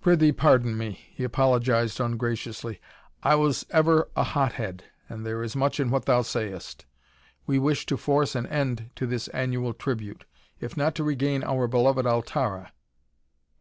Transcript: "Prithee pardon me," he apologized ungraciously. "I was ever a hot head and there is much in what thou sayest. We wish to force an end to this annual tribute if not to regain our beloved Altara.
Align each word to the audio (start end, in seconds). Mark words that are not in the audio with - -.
"Prithee 0.00 0.32
pardon 0.32 0.76
me," 0.76 0.98
he 1.14 1.22
apologized 1.22 2.00
ungraciously. 2.00 2.80
"I 3.22 3.36
was 3.36 3.64
ever 3.70 4.08
a 4.16 4.24
hot 4.24 4.54
head 4.54 4.82
and 5.08 5.24
there 5.24 5.40
is 5.40 5.54
much 5.54 5.78
in 5.78 5.92
what 5.92 6.04
thou 6.04 6.22
sayest. 6.22 6.84
We 7.46 7.60
wish 7.60 7.86
to 7.86 7.96
force 7.96 8.34
an 8.34 8.48
end 8.48 8.90
to 8.96 9.06
this 9.06 9.28
annual 9.28 9.72
tribute 9.72 10.24
if 10.58 10.76
not 10.76 10.96
to 10.96 11.04
regain 11.04 11.44
our 11.44 11.68
beloved 11.68 12.06
Altara. 12.06 12.72